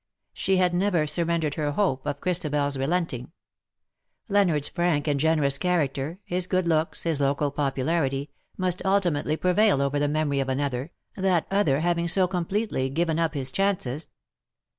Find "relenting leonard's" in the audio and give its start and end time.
2.75-4.67